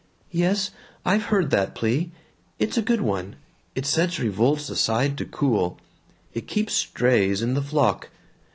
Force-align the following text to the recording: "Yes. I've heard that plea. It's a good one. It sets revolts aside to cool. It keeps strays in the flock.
"Yes. 0.31 0.71
I've 1.05 1.25
heard 1.25 1.51
that 1.51 1.75
plea. 1.75 2.11
It's 2.57 2.75
a 2.75 2.81
good 2.81 3.01
one. 3.01 3.35
It 3.75 3.85
sets 3.85 4.17
revolts 4.19 4.67
aside 4.71 5.15
to 5.19 5.25
cool. 5.25 5.77
It 6.33 6.47
keeps 6.47 6.73
strays 6.73 7.43
in 7.43 7.53
the 7.53 7.61
flock. 7.61 8.09